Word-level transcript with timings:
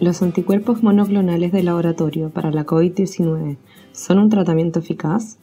¿Los 0.00 0.22
anticuerpos 0.22 0.82
monoclonales 0.82 1.52
de 1.52 1.62
laboratorio 1.62 2.30
para 2.30 2.50
la 2.50 2.64
COVID-19 2.64 3.58
son 3.92 4.18
un 4.18 4.30
tratamiento 4.30 4.78
eficaz? 4.78 5.38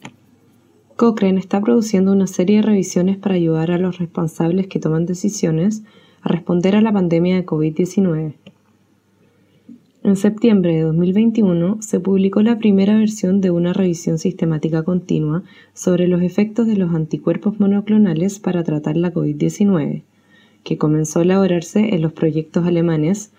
Cochrane 0.96 1.38
está 1.38 1.60
produciendo 1.60 2.10
una 2.10 2.26
serie 2.26 2.56
de 2.56 2.62
revisiones 2.62 3.18
para 3.18 3.36
ayudar 3.36 3.70
a 3.70 3.78
los 3.78 3.98
responsables 3.98 4.66
que 4.66 4.80
toman 4.80 5.06
decisiones 5.06 5.84
a 6.22 6.30
responder 6.30 6.74
a 6.74 6.80
la 6.80 6.92
pandemia 6.92 7.36
de 7.36 7.46
COVID-19. 7.46 8.34
En 10.02 10.16
septiembre 10.16 10.74
de 10.74 10.82
2021 10.82 11.80
se 11.80 12.00
publicó 12.00 12.42
la 12.42 12.58
primera 12.58 12.98
versión 12.98 13.40
de 13.40 13.52
una 13.52 13.72
revisión 13.72 14.18
sistemática 14.18 14.82
continua 14.82 15.44
sobre 15.72 16.08
los 16.08 16.20
efectos 16.20 16.66
de 16.66 16.74
los 16.74 16.92
anticuerpos 16.96 17.60
monoclonales 17.60 18.40
para 18.40 18.64
tratar 18.64 18.96
la 18.96 19.14
COVID-19, 19.14 20.02
que 20.64 20.78
comenzó 20.78 21.20
a 21.20 21.22
elaborarse 21.22 21.94
en 21.94 22.02
los 22.02 22.12
proyectos 22.12 22.66
alemanes 22.66 23.30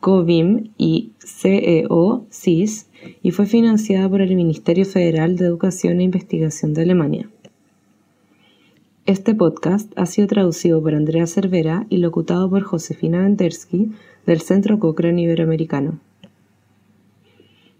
COVIM 0.00 0.70
y 0.78 1.10
CEO-CIS 1.18 2.86
y 3.20 3.30
fue 3.32 3.46
financiada 3.46 4.08
por 4.08 4.20
el 4.20 4.34
Ministerio 4.36 4.84
Federal 4.84 5.36
de 5.36 5.46
Educación 5.46 5.98
e 5.98 6.04
Investigación 6.04 6.72
de 6.72 6.82
Alemania. 6.82 7.28
Este 9.06 9.34
podcast 9.34 9.92
ha 9.96 10.06
sido 10.06 10.28
traducido 10.28 10.80
por 10.80 10.94
Andrea 10.94 11.26
Cervera 11.26 11.86
y 11.88 11.96
locutado 11.96 12.48
por 12.48 12.62
Josefina 12.62 13.22
Vendersky 13.22 13.90
del 14.24 14.40
Centro 14.40 14.78
Cochrane 14.78 15.22
Iberoamericano. 15.22 15.98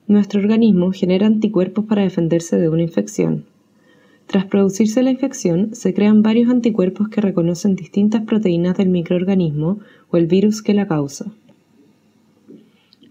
Nuestro 0.08 0.40
organismo 0.40 0.90
genera 0.90 1.26
anticuerpos 1.26 1.84
para 1.84 2.02
defenderse 2.02 2.56
de 2.56 2.68
una 2.68 2.82
infección. 2.82 3.44
Tras 4.26 4.46
producirse 4.46 5.02
la 5.02 5.10
infección, 5.10 5.74
se 5.74 5.94
crean 5.94 6.22
varios 6.22 6.50
anticuerpos 6.50 7.08
que 7.10 7.20
reconocen 7.20 7.76
distintas 7.76 8.22
proteínas 8.22 8.76
del 8.76 8.88
microorganismo 8.88 9.78
o 10.10 10.16
el 10.16 10.26
virus 10.26 10.62
que 10.62 10.74
la 10.74 10.88
causa. 10.88 11.32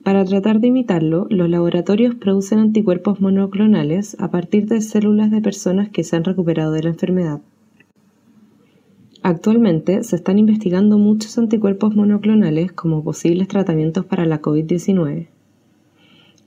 Para 0.08 0.24
tratar 0.24 0.62
de 0.62 0.68
imitarlo, 0.68 1.28
los 1.30 1.50
laboratorios 1.50 2.16
producen 2.16 2.60
anticuerpos 2.60 3.20
monoclonales 3.20 4.16
a 4.22 4.32
partir 4.32 4.66
de 4.66 4.80
células 4.80 5.32
de 5.32 5.42
personas 5.42 5.90
que 5.90 6.06
se 6.06 6.16
han 6.16 6.24
recuperado 6.24 6.72
de 6.72 6.84
la 6.84 6.92
enfermedad. 6.92 7.42
Actualmente 9.22 10.06
se 10.06 10.16
están 10.16 10.40
investigando 10.40 10.98
muchos 10.98 11.38
anticuerpos 11.38 11.94
monoclonales 11.94 12.72
como 12.72 13.04
posibles 13.04 13.50
tratamientos 13.50 14.06
para 14.06 14.26
la 14.26 14.42
COVID-19. 14.42 15.28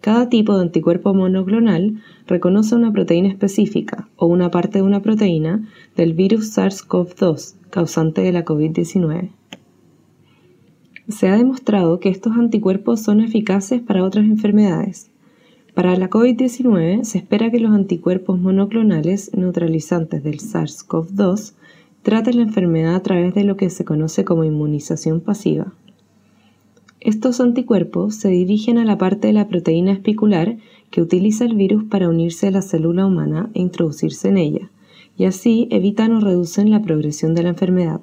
Cada 0.00 0.31
tipo 0.31 0.56
de 0.56 0.62
anticuerpo 0.62 1.12
monoclonal 1.12 2.00
reconoce 2.27 2.75
una 2.75 2.94
proteína 2.94 3.28
específica 3.28 4.08
o 4.16 4.25
una 4.25 4.50
parte 4.50 4.78
de 4.78 4.84
una 4.84 5.03
proteína 5.03 5.69
del 5.97 6.14
virus 6.14 6.56
SARS-CoV-2 6.56 7.56
causante 7.69 8.22
de 8.22 8.33
la 8.33 8.42
COVID-19. 8.42 9.33
Se 11.11 11.28
ha 11.28 11.36
demostrado 11.36 11.98
que 11.98 12.08
estos 12.08 12.36
anticuerpos 12.36 13.00
son 13.00 13.20
eficaces 13.20 13.83
para 13.83 14.05
otras 14.05 14.27
enfermedades. 14.27 15.11
Para 15.75 15.97
la 15.97 16.08
COVID-19 16.08 17.03
se 17.03 17.19
espera 17.19 17.50
que 17.50 17.58
los 17.58 17.72
anticuerpos 17.72 18.39
monoclonales 18.39 19.33
neutralizantes 19.36 20.22
del 20.22 20.38
SARS-CoV-2 20.38 21.55
traten 22.03 22.36
la 22.36 22.42
enfermedad 22.42 22.94
a 22.94 23.03
través 23.03 23.34
de 23.34 23.42
lo 23.42 23.56
que 23.56 23.70
se 23.70 23.84
conoce 23.84 24.25
como 24.25 24.44
inmunización 24.44 25.20
pasiva. 25.20 25.72
Estos 27.00 27.41
anticuerpos 27.41 28.14
se 28.14 28.28
dirigen 28.28 28.78
a 28.78 28.84
la 28.84 28.97
parte 28.97 29.27
de 29.27 29.33
la 29.33 29.48
proteína 29.48 29.92
espicular 29.92 30.58
que 30.91 31.03
utiliza 31.03 31.44
el 31.44 31.56
virus 31.56 31.84
para 31.84 32.08
unirse 32.08 32.47
a 32.47 32.50
la 32.53 32.62
célula 32.62 33.06
humana 33.06 33.50
e 33.55 33.61
introducirse 33.61 34.28
en 34.28 34.36
ella, 34.36 34.70
y 35.16 35.25
así 35.25 35.66
evitan 35.70 36.12
o 36.12 36.20
reducen 36.20 36.70
la 36.70 36.83
progresión 36.83 37.34
de 37.34 37.42
la 37.42 37.48
enfermedad. 37.48 38.00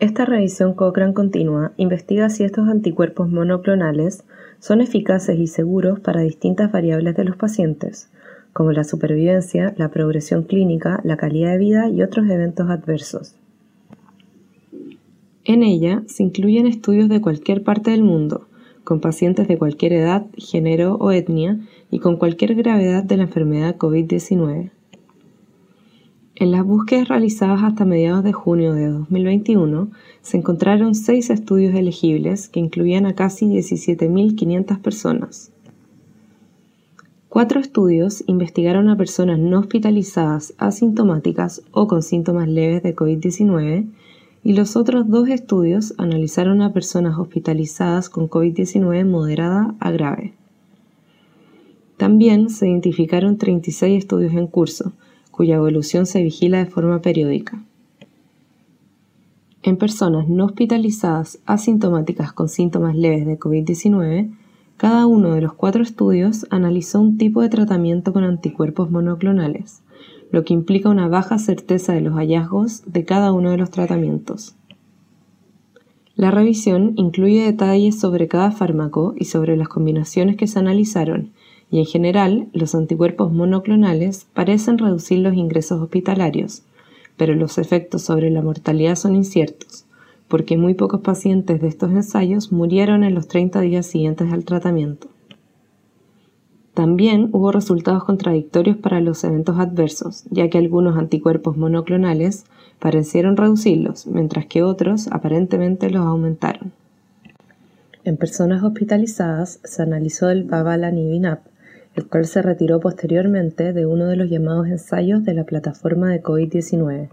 Esta 0.00 0.24
revisión 0.24 0.72
Cochrane 0.72 1.12
continua 1.12 1.72
investiga 1.76 2.30
si 2.30 2.42
estos 2.42 2.70
anticuerpos 2.70 3.28
monoclonales 3.28 4.24
son 4.58 4.80
eficaces 4.80 5.38
y 5.38 5.46
seguros 5.46 6.00
para 6.00 6.22
distintas 6.22 6.72
variables 6.72 7.14
de 7.16 7.24
los 7.24 7.36
pacientes, 7.36 8.08
como 8.54 8.72
la 8.72 8.84
supervivencia, 8.84 9.74
la 9.76 9.90
progresión 9.90 10.44
clínica, 10.44 11.02
la 11.04 11.18
calidad 11.18 11.52
de 11.52 11.58
vida 11.58 11.90
y 11.90 12.00
otros 12.00 12.30
eventos 12.30 12.70
adversos. 12.70 13.34
En 15.44 15.62
ella 15.62 16.02
se 16.06 16.22
incluyen 16.22 16.66
estudios 16.66 17.10
de 17.10 17.20
cualquier 17.20 17.62
parte 17.62 17.90
del 17.90 18.02
mundo, 18.02 18.46
con 18.84 19.00
pacientes 19.00 19.48
de 19.48 19.58
cualquier 19.58 19.92
edad, 19.92 20.24
género 20.38 20.94
o 20.94 21.12
etnia 21.12 21.58
y 21.90 21.98
con 21.98 22.16
cualquier 22.16 22.54
gravedad 22.54 23.04
de 23.04 23.18
la 23.18 23.24
enfermedad 23.24 23.76
COVID-19. 23.76 24.70
En 26.40 26.52
las 26.52 26.64
búsquedas 26.64 27.08
realizadas 27.08 27.62
hasta 27.62 27.84
mediados 27.84 28.24
de 28.24 28.32
junio 28.32 28.72
de 28.72 28.88
2021, 28.88 29.90
se 30.22 30.38
encontraron 30.38 30.94
seis 30.94 31.28
estudios 31.28 31.74
elegibles 31.74 32.48
que 32.48 32.60
incluían 32.60 33.04
a 33.04 33.14
casi 33.14 33.44
17.500 33.44 34.80
personas. 34.80 35.52
Cuatro 37.28 37.60
estudios 37.60 38.24
investigaron 38.26 38.88
a 38.88 38.96
personas 38.96 39.38
no 39.38 39.58
hospitalizadas 39.58 40.54
asintomáticas 40.56 41.60
o 41.72 41.86
con 41.86 42.02
síntomas 42.02 42.48
leves 42.48 42.82
de 42.82 42.96
COVID-19 42.96 43.90
y 44.42 44.54
los 44.54 44.76
otros 44.76 45.10
dos 45.10 45.28
estudios 45.28 45.92
analizaron 45.98 46.62
a 46.62 46.72
personas 46.72 47.18
hospitalizadas 47.18 48.08
con 48.08 48.30
COVID-19 48.30 49.04
moderada 49.04 49.74
a 49.78 49.90
grave. 49.90 50.32
También 51.98 52.48
se 52.48 52.66
identificaron 52.66 53.36
36 53.36 53.98
estudios 53.98 54.32
en 54.32 54.46
curso, 54.46 54.94
cuya 55.40 55.54
evolución 55.54 56.04
se 56.04 56.22
vigila 56.22 56.58
de 56.58 56.66
forma 56.66 57.00
periódica. 57.00 57.64
En 59.62 59.78
personas 59.78 60.28
no 60.28 60.44
hospitalizadas 60.44 61.38
asintomáticas 61.46 62.34
con 62.34 62.50
síntomas 62.50 62.94
leves 62.94 63.24
de 63.24 63.38
COVID-19, 63.38 64.36
cada 64.76 65.06
uno 65.06 65.32
de 65.32 65.40
los 65.40 65.54
cuatro 65.54 65.82
estudios 65.82 66.46
analizó 66.50 67.00
un 67.00 67.16
tipo 67.16 67.40
de 67.40 67.48
tratamiento 67.48 68.12
con 68.12 68.22
anticuerpos 68.22 68.90
monoclonales, 68.90 69.80
lo 70.30 70.44
que 70.44 70.52
implica 70.52 70.90
una 70.90 71.08
baja 71.08 71.38
certeza 71.38 71.94
de 71.94 72.02
los 72.02 72.16
hallazgos 72.16 72.82
de 72.84 73.06
cada 73.06 73.32
uno 73.32 73.50
de 73.50 73.56
los 73.56 73.70
tratamientos. 73.70 74.56
La 76.16 76.30
revisión 76.30 76.92
incluye 76.96 77.46
detalles 77.46 77.98
sobre 77.98 78.28
cada 78.28 78.50
fármaco 78.50 79.14
y 79.16 79.24
sobre 79.24 79.56
las 79.56 79.70
combinaciones 79.70 80.36
que 80.36 80.46
se 80.46 80.58
analizaron 80.58 81.30
y 81.70 81.78
en 81.78 81.86
general 81.86 82.48
los 82.52 82.74
anticuerpos 82.74 83.32
monoclonales 83.32 84.26
parecen 84.34 84.78
reducir 84.78 85.20
los 85.20 85.34
ingresos 85.34 85.80
hospitalarios, 85.80 86.62
pero 87.16 87.34
los 87.34 87.58
efectos 87.58 88.02
sobre 88.02 88.30
la 88.30 88.42
mortalidad 88.42 88.96
son 88.96 89.14
inciertos, 89.14 89.84
porque 90.26 90.56
muy 90.56 90.74
pocos 90.74 91.00
pacientes 91.00 91.60
de 91.60 91.68
estos 91.68 91.90
ensayos 91.90 92.52
murieron 92.52 93.04
en 93.04 93.14
los 93.14 93.28
30 93.28 93.60
días 93.60 93.86
siguientes 93.86 94.32
al 94.32 94.44
tratamiento. 94.44 95.08
También 96.74 97.28
hubo 97.32 97.52
resultados 97.52 98.04
contradictorios 98.04 98.76
para 98.76 99.00
los 99.00 99.22
eventos 99.24 99.58
adversos, 99.58 100.24
ya 100.30 100.48
que 100.48 100.58
algunos 100.58 100.96
anticuerpos 100.96 101.56
monoclonales 101.56 102.46
parecieron 102.78 103.36
reducirlos, 103.36 104.06
mientras 104.06 104.46
que 104.46 104.62
otros 104.62 105.08
aparentemente 105.08 105.90
los 105.90 106.06
aumentaron. 106.06 106.72
En 108.04 108.16
personas 108.16 108.62
hospitalizadas 108.62 109.60
se 109.62 109.82
analizó 109.82 110.30
el 110.30 110.44
babalanibinab, 110.44 111.40
el 111.94 112.06
cual 112.06 112.26
se 112.26 112.42
retiró 112.42 112.80
posteriormente 112.80 113.72
de 113.72 113.86
uno 113.86 114.06
de 114.06 114.16
los 114.16 114.30
llamados 114.30 114.68
ensayos 114.68 115.24
de 115.24 115.34
la 115.34 115.44
plataforma 115.44 116.10
de 116.10 116.22
COVID-19. 116.22 117.08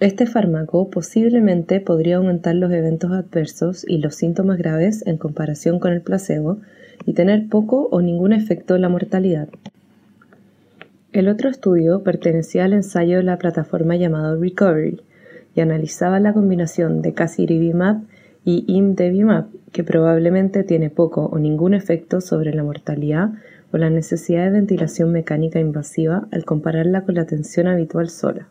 Este 0.00 0.26
fármaco 0.26 0.90
posiblemente 0.90 1.80
podría 1.80 2.16
aumentar 2.16 2.56
los 2.56 2.72
eventos 2.72 3.12
adversos 3.12 3.84
y 3.86 3.98
los 3.98 4.16
síntomas 4.16 4.58
graves 4.58 5.06
en 5.06 5.16
comparación 5.16 5.78
con 5.78 5.92
el 5.92 6.00
placebo 6.00 6.58
y 7.06 7.12
tener 7.12 7.48
poco 7.48 7.88
o 7.90 8.00
ningún 8.00 8.32
efecto 8.32 8.74
en 8.74 8.82
la 8.82 8.88
mortalidad. 8.88 9.48
El 11.12 11.28
otro 11.28 11.50
estudio 11.50 12.02
pertenecía 12.02 12.64
al 12.64 12.72
ensayo 12.72 13.18
de 13.18 13.22
la 13.22 13.38
plataforma 13.38 13.96
llamado 13.96 14.40
Recovery 14.40 15.00
y 15.54 15.60
analizaba 15.60 16.18
la 16.20 16.32
combinación 16.32 17.02
de 17.02 17.12
casirivimab 17.12 18.00
y 18.44 18.64
imdevimab, 18.66 19.46
que 19.72 19.84
probablemente 19.84 20.64
tiene 20.64 20.90
poco 20.90 21.26
o 21.26 21.38
ningún 21.38 21.74
efecto 21.74 22.20
sobre 22.20 22.54
la 22.54 22.64
mortalidad 22.64 23.30
o 23.72 23.78
la 23.78 23.90
necesidad 23.90 24.44
de 24.44 24.50
ventilación 24.50 25.12
mecánica 25.12 25.60
invasiva 25.60 26.28
al 26.30 26.44
compararla 26.44 27.02
con 27.02 27.14
la 27.14 27.22
atención 27.22 27.66
habitual 27.68 28.10
sola. 28.10 28.48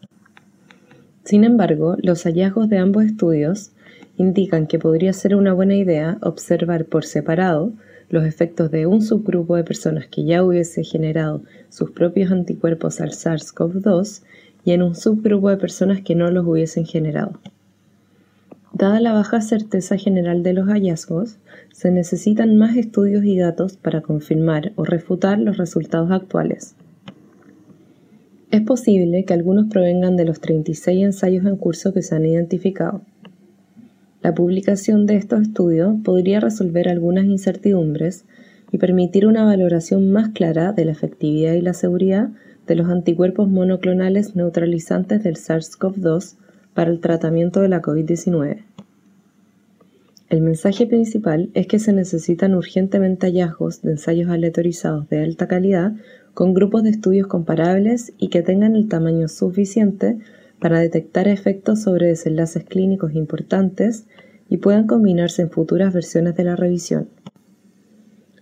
Sin 1.24 1.44
embargo, 1.44 1.98
los 2.02 2.24
hallazgos 2.24 2.70
de 2.70 2.80
ambos 2.80 3.06
estudios 3.06 3.72
indican 4.18 4.68
que 4.68 4.80
podría 4.80 5.14
ser 5.14 5.36
una 5.36 5.54
buena 5.54 5.76
idea 5.76 6.18
observar 6.22 6.86
por 6.86 7.06
separado 7.06 7.74
los 8.10 8.26
efectos 8.26 8.72
de 8.72 8.88
un 8.88 9.02
subgrupo 9.02 9.56
de 9.56 9.64
personas 9.64 10.08
que 10.08 10.26
ya 10.26 10.44
hubiese 10.44 10.84
generado 10.84 11.44
sus 11.70 11.92
propios 11.92 12.32
anticuerpos 12.32 13.00
al 13.00 13.12
SARS-CoV-2 13.12 14.24
y 14.66 14.72
en 14.72 14.82
un 14.84 14.96
subgrupo 14.96 15.50
de 15.50 15.58
personas 15.58 16.02
que 16.02 16.16
no 16.16 16.30
los 16.30 16.46
hubiesen 16.46 16.86
generado. 16.86 17.40
Dada 18.74 19.00
la 19.02 19.12
baja 19.12 19.42
certeza 19.42 19.98
general 19.98 20.44
de 20.44 20.54
los 20.54 20.68
hallazgos, 20.68 21.38
se 21.74 21.92
necesitan 21.92 22.58
más 22.58 22.78
estudios 22.78 23.24
y 23.26 23.38
datos 23.38 23.76
para 23.76 24.02
confirmar 24.02 24.72
o 24.76 24.86
refutar 24.86 25.40
los 25.40 25.58
resultados 25.58 26.10
actuales. 26.12 26.76
Es 28.50 28.62
posible 28.62 29.26
que 29.26 29.34
algunos 29.34 29.68
provengan 29.68 30.16
de 30.16 30.26
los 30.26 30.40
36 30.40 31.04
ensayos 31.04 31.46
en 31.46 31.58
curso 31.58 31.94
que 31.94 32.02
se 32.02 32.16
han 32.16 32.26
identificado. 32.26 33.02
La 34.22 34.36
publicación 34.36 35.06
de 35.06 35.16
estos 35.16 35.42
estudios 35.42 35.96
podría 36.04 36.40
resolver 36.40 36.88
algunas 36.88 37.26
incertidumbres 37.26 38.26
y 38.72 38.78
permitir 38.78 39.28
una 39.28 39.44
valoración 39.44 40.12
más 40.12 40.30
clara 40.30 40.74
de 40.74 40.86
la 40.86 40.92
efectividad 40.92 41.54
y 41.54 41.62
la 41.62 41.74
seguridad 41.74 42.30
de 42.68 42.76
los 42.76 42.90
anticuerpos 42.90 43.50
monoclonales 43.50 44.36
neutralizantes 44.36 45.24
del 45.24 45.36
SARS-CoV-2 45.36 46.36
para 46.74 46.92
el 46.92 47.00
tratamiento 47.00 47.62
de 47.62 47.70
la 47.70 47.82
COVID-19. 47.82 48.64
El 50.30 50.42
mensaje 50.42 50.88
principal 50.88 51.50
es 51.54 51.68
que 51.68 51.78
se 51.78 51.92
necesitan 51.92 52.56
urgentemente 52.56 53.28
hallazgos 53.28 53.82
de 53.82 53.92
ensayos 53.92 54.30
aleatorizados 54.30 55.10
de 55.10 55.24
alta 55.24 55.48
calidad 55.48 55.94
con 56.34 56.54
grupos 56.54 56.84
de 56.84 56.92
estudios 56.92 57.28
comparables 57.28 58.14
y 58.18 58.30
que 58.30 58.42
tengan 58.42 58.76
el 58.76 58.88
tamaño 58.88 59.28
suficiente 59.28 60.20
para 60.60 60.80
detectar 60.80 61.28
efectos 61.28 61.82
sobre 61.82 62.08
desenlaces 62.08 62.64
clínicos 62.64 63.14
importantes 63.14 64.06
y 64.48 64.58
puedan 64.58 64.88
combinarse 64.88 65.42
en 65.42 65.50
futuras 65.50 65.94
versiones 65.94 66.36
de 66.36 66.44
la 66.46 66.56
revisión. 66.56 67.10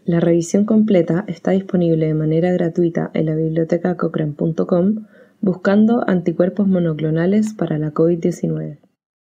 La 0.05 0.19
revisión 0.19 0.65
completa 0.65 1.23
está 1.27 1.51
disponible 1.51 2.07
de 2.07 2.13
manera 2.13 2.51
gratuita 2.51 3.09
en 3.13 3.27
la 3.27 3.35
biblioteca 3.35 3.95
cochrane.com 3.95 5.05
buscando 5.41 6.03
anticuerpos 6.07 6.67
monoclonales 6.67 7.53
para 7.53 7.77
la 7.77 7.93
COVID-19. 7.93 8.77